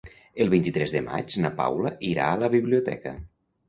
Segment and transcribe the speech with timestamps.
[0.45, 3.19] El vint-i-tres de maig na Paula irà a la biblioteca.